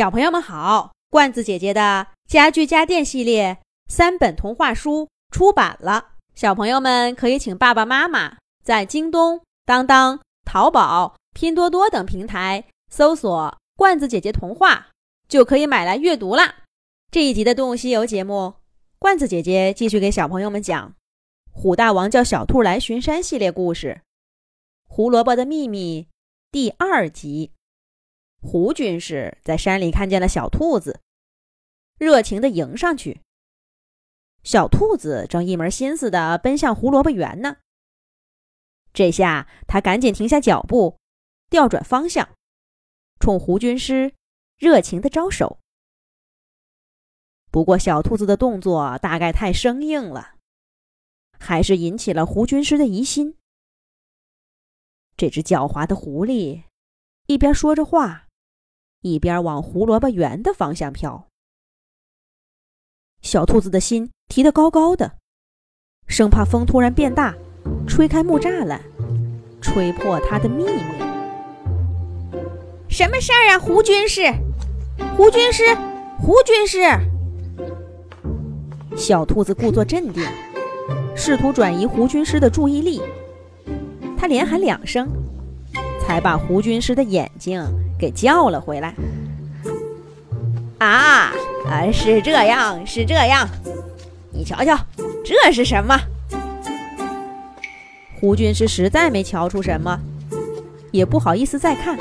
[0.00, 14.88] 小朋友们好，罐子姐姐的家具家电系列三本童话书出版了，小朋友们可以请爸爸妈妈在京东、当当、淘宝、拼多多等平台搜索“罐子姐姐童话”，
[15.28, 16.54] 就可以买来阅读啦。
[17.10, 18.54] 这一集的《动物西游》节目，
[18.98, 20.88] 罐子姐姐继续给小朋友们讲
[21.52, 24.00] 《虎大王叫小兔来巡山》系列故事，
[24.88, 26.04] 《胡萝卜的秘密》
[26.50, 27.50] 第二集。
[28.42, 31.00] 胡军师在山里看见了小兔子，
[31.98, 33.20] 热情地迎上去。
[34.42, 37.58] 小兔子正一门心思地奔向胡萝卜园呢。
[38.92, 40.98] 这下他赶紧停下脚步，
[41.50, 42.30] 调转方向，
[43.20, 44.14] 冲胡军师
[44.56, 45.60] 热情地招手。
[47.50, 50.36] 不过，小兔子的动作大概太生硬了，
[51.38, 53.36] 还是引起了胡军师的疑心。
[55.16, 56.62] 这只狡猾的狐狸
[57.26, 58.28] 一边说着话。
[59.02, 61.26] 一边往胡萝卜园的方向飘，
[63.22, 65.12] 小兔子的心提得高高的，
[66.06, 67.34] 生怕风突然变大，
[67.86, 68.82] 吹开木栅栏，
[69.62, 70.82] 吹破它的秘密。
[72.90, 74.22] 什么事儿啊，胡军师？
[75.16, 75.74] 胡军师，
[76.18, 76.78] 胡军师！
[78.94, 80.22] 小兔子故作镇定，
[81.16, 83.00] 试图转移胡军师的注意力。
[84.18, 85.08] 他连喊两声，
[86.02, 87.62] 才把胡军师的眼睛。
[88.00, 88.94] 给叫了回来。
[90.78, 91.30] 啊，
[91.66, 93.46] 啊，是这样，是这样。
[94.32, 94.74] 你瞧瞧，
[95.22, 95.94] 这是什么？
[98.18, 100.00] 胡军师实在没瞧出什么，
[100.90, 101.98] 也不好意思再看，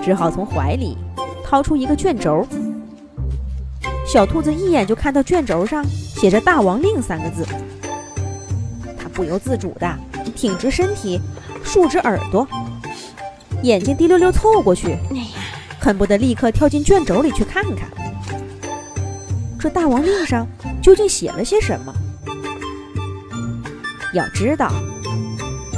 [0.00, 0.96] 只好从怀里
[1.44, 2.46] 掏出一个卷轴。
[4.06, 7.44] 小兔子一眼就看到卷轴上写着“大王令”三个字，
[8.96, 9.98] 它不由自主的
[10.36, 11.20] 挺直身体，
[11.64, 12.46] 竖直耳朵。
[13.62, 14.96] 眼睛滴溜溜凑过去，
[15.80, 17.90] 恨不得立刻跳进卷轴里去看看，
[19.58, 20.46] 这大王令上
[20.82, 21.92] 究竟写了些什么？
[24.14, 24.70] 要知道，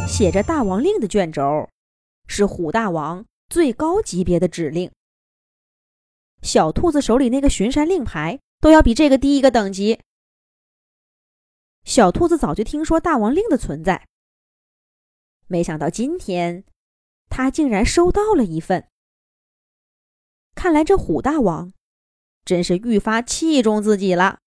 [0.06, 1.68] 写着大王令的卷轴
[2.26, 4.90] 是虎大王最高级别的指令。
[6.42, 9.98] 小兔子手里那个巡山令牌都要比这个低一个等级。
[11.84, 14.06] 小兔子早就听说大王令的存在，
[15.46, 16.64] 没想到今天。
[17.28, 18.88] 他竟然收到了一份，
[20.54, 21.72] 看来这虎大王
[22.44, 24.40] 真是愈发器重自己了。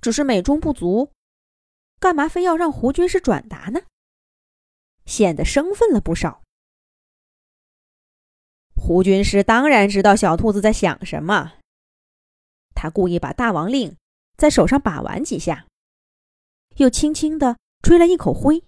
[0.00, 1.12] 只是美中不足，
[1.98, 3.80] 干嘛非要让胡军师转达呢？
[5.06, 6.42] 显得生分了不少。
[8.76, 11.54] 胡军师当然知道小兔子在想什么，
[12.74, 13.96] 他故意把大王令
[14.36, 15.66] 在手上把玩几下，
[16.76, 18.62] 又轻轻的吹了一口灰，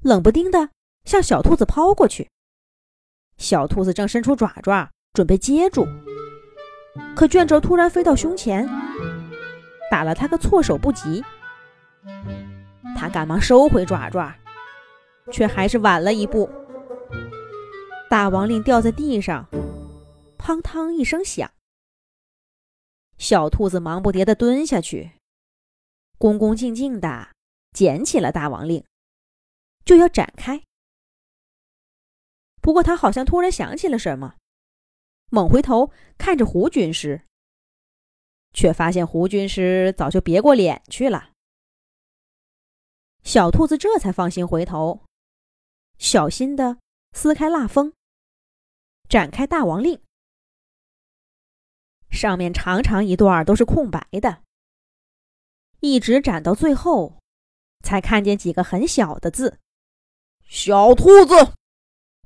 [0.00, 0.70] 冷不丁的。
[1.04, 2.28] 向小兔子抛过去，
[3.36, 5.86] 小兔子正伸出爪爪准备接住，
[7.16, 8.68] 可卷轴突然飞到胸前，
[9.90, 11.24] 打了他个措手不及。
[12.96, 14.34] 他赶忙收回爪爪，
[15.32, 16.50] 却还是晚了一步。
[18.08, 19.48] 大王令掉在地上，
[20.38, 21.50] 砰嘡一声响。
[23.18, 25.12] 小兔子忙不迭地蹲下去，
[26.18, 27.28] 恭恭敬敬地
[27.72, 28.84] 捡起了大王令，
[29.84, 30.62] 就要展开。
[32.70, 34.36] 不过他好像突然想起了什么，
[35.28, 37.22] 猛回头看着胡军师，
[38.52, 41.32] 却发现胡军师早就别过脸去了。
[43.24, 45.02] 小兔子这才放心回头，
[45.98, 46.78] 小心的
[47.10, 47.92] 撕开蜡封，
[49.08, 50.00] 展开大王令，
[52.08, 54.44] 上面长长一段都是空白的，
[55.80, 57.18] 一直展到最后，
[57.84, 59.58] 才看见几个很小的字
[60.46, 61.54] ：“小兔子。”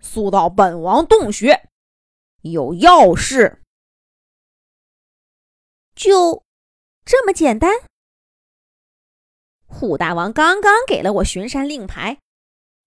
[0.04, 1.68] 速到本王洞穴，
[2.42, 3.62] 有要事。
[5.96, 6.44] 就
[7.04, 7.72] 这么简单？
[9.66, 12.20] 虎大王刚刚给了我巡山令牌，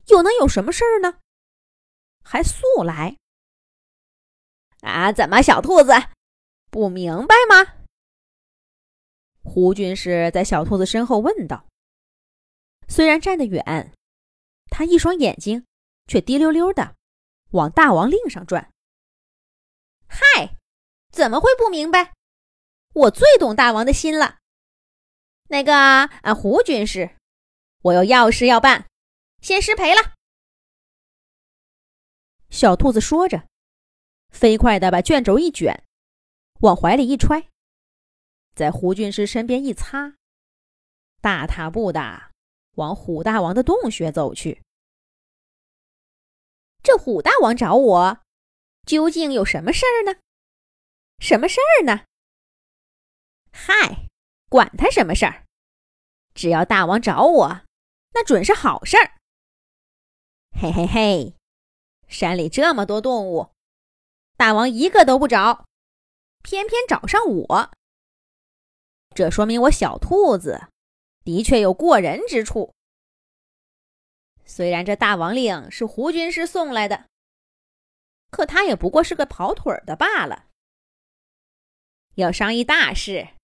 [0.06, 1.20] 又能有什么事儿呢？
[2.24, 3.18] 还速来？
[4.82, 5.92] 啊，怎么小兔子
[6.70, 7.74] 不明白吗？
[9.44, 11.66] 胡军师在小兔子身后问道。
[12.88, 13.92] 虽然站得远，
[14.70, 15.66] 他一双眼睛
[16.06, 16.96] 却滴溜溜的。
[17.52, 18.72] 往大王令上转。
[20.08, 20.58] 嗨，
[21.12, 22.14] 怎么会不明白？
[22.94, 24.40] 我最懂大王的心了。
[25.50, 27.16] 那个啊，胡军师，
[27.82, 28.88] 我有要事要办，
[29.42, 30.14] 先失陪了。
[32.50, 33.48] 小兔子说着，
[34.30, 35.84] 飞快的把卷轴一卷，
[36.62, 37.50] 往怀里一揣，
[38.56, 40.16] 在胡军师身边一擦，
[41.22, 42.32] 大踏步的
[42.76, 44.64] 往虎大王的洞穴走去。
[46.88, 48.20] 这虎大王找我，
[48.86, 50.22] 究竟有什么事儿呢？
[51.20, 52.06] 什么事儿呢？
[53.52, 54.08] 嗨，
[54.48, 55.44] 管他什么事儿，
[56.34, 57.62] 只要大王找我，
[58.14, 59.18] 那准是好事儿。
[60.58, 61.36] 嘿嘿嘿，
[62.08, 63.52] 山里这么多动物，
[64.38, 65.66] 大王一个都不找，
[66.42, 67.72] 偏偏找上我。
[69.14, 70.70] 这说明我小兔子
[71.26, 72.74] 的确有过人之处。
[74.48, 77.10] 虽然这大王令是胡军师送来的，
[78.32, 80.48] 可他也不过是个跑腿儿的罢了。
[82.16, 83.36] 要商议大事，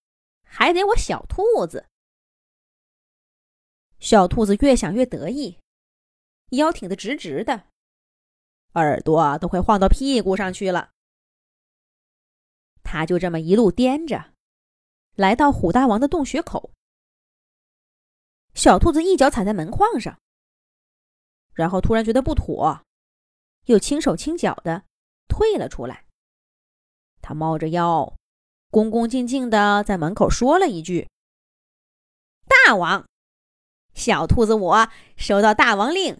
[0.42, 1.86] 还得我小兔子。
[4.00, 5.58] 小兔子越想越得意，
[6.50, 7.68] 腰挺得直直的，
[8.72, 10.90] 耳朵都快晃到屁股上去了。
[12.82, 14.32] 他就这么一路颠着。
[15.14, 16.72] 来到虎大王的洞穴口，
[18.52, 20.18] 小兔子一脚踩在门框上，
[21.54, 22.82] 然后突然觉得不妥，
[23.66, 24.84] 又轻手轻脚的
[25.28, 26.04] 退了出来。
[27.22, 28.14] 他猫着腰，
[28.70, 31.08] 恭恭敬敬的在门口说了一句
[32.66, 33.06] ：“大王，
[33.94, 36.18] 小兔子我收到大王令，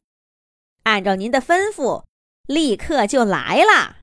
[0.84, 2.04] 按照您的吩咐，
[2.46, 3.98] 立刻就来了。”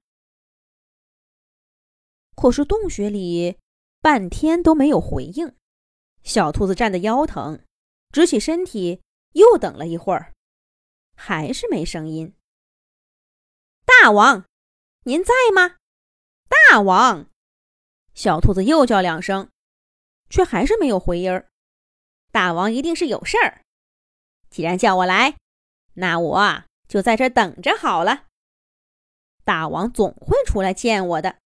[2.36, 3.58] 可是洞穴里……
[4.04, 5.56] 半天都没有回应，
[6.24, 7.64] 小兔子站得腰疼，
[8.12, 9.00] 直起身体，
[9.34, 10.34] 又等了一会儿，
[11.24, 12.34] 还是没声音。
[13.86, 14.44] 大王，
[15.04, 15.78] 您在吗？
[16.50, 17.30] 大王，
[18.16, 19.52] 小兔子又叫两声，
[20.32, 21.48] 却还是没有回音儿。
[22.32, 23.62] 大王一定是有事儿，
[24.50, 25.38] 既然叫我来，
[25.94, 28.26] 那我就在这等着好了。
[29.44, 31.38] 大王总会出来见我的。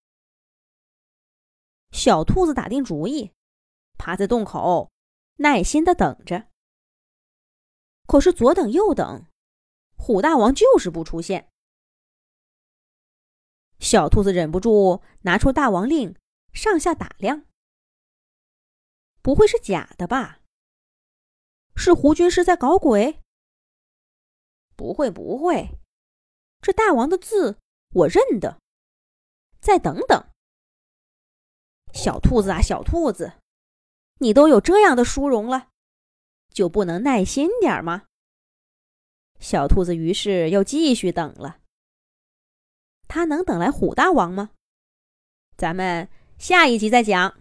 [1.92, 3.34] 小兔子打定主意，
[3.98, 4.90] 趴在洞口，
[5.36, 6.48] 耐心的等着。
[8.08, 9.26] 可是左等右等，
[10.06, 11.50] 虎大王就是不出现。
[13.80, 16.16] 小兔子忍不住拿出大王令，
[16.54, 17.48] 上下打量。
[19.24, 20.42] 不会是假的吧？
[21.76, 23.20] 是胡军师在搞鬼？
[24.76, 25.72] 不会不会，
[26.62, 27.58] 这大王的字
[27.94, 28.60] 我认得。
[29.60, 30.30] 再等等。
[31.94, 33.34] 小兔子啊，小兔子，
[34.20, 35.70] 你都有这样的殊荣了，
[36.50, 38.06] 就不能耐心点吗？
[39.40, 41.58] 小兔子于是又继续等了。
[43.08, 44.50] 他能等来虎大王吗？
[45.56, 47.34] 咱们下一集再讲。